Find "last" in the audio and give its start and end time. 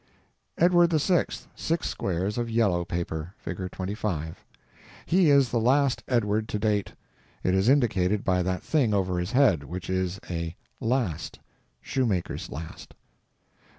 5.59-6.01, 12.49-12.95